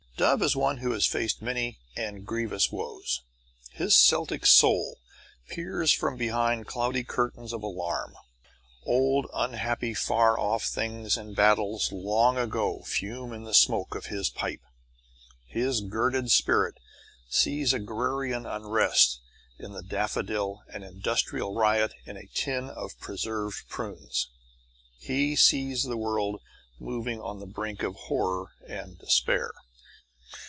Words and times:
Dove 0.17 0.43
is 0.43 0.55
one 0.55 0.77
who 0.77 0.91
has 0.91 1.07
faced 1.07 1.41
many 1.41 1.79
and 1.97 2.27
grievous 2.27 2.71
woes. 2.71 3.23
His 3.71 3.97
Celtic 3.97 4.45
soul 4.45 4.99
peers 5.47 5.91
from 5.93 6.15
behind 6.15 6.67
cloudy 6.67 7.03
curtains 7.03 7.51
of 7.51 7.63
alarm. 7.63 8.15
Old 8.85 9.25
unhappy 9.33 9.95
far 9.95 10.37
off 10.39 10.65
things 10.65 11.17
and 11.17 11.35
battles 11.35 11.91
long 11.91 12.37
ago 12.37 12.83
fume 12.83 13.33
in 13.33 13.45
the 13.45 13.53
smoke 13.55 13.95
of 13.95 14.07
his 14.13 14.29
pipe. 14.29 14.61
His 15.47 15.81
girded 15.81 16.29
spirit 16.29 16.75
sees 17.27 17.73
agrarian 17.73 18.45
unrest 18.45 19.21
in 19.57 19.71
the 19.71 19.81
daffodil 19.81 20.61
and 20.71 20.83
industrial 20.83 21.55
riot 21.55 21.95
in 22.05 22.15
a 22.15 22.27
tin 22.27 22.69
of 22.69 22.99
preserved 22.99 23.67
prunes. 23.69 24.29
He 24.99 25.35
sees 25.35 25.85
the 25.85 25.97
world 25.97 26.43
moving 26.79 27.19
on 27.19 27.39
the 27.39 27.47
brink 27.47 27.81
of 27.81 27.95
horror 27.95 28.51
and 28.69 28.99
despair. 28.99 29.51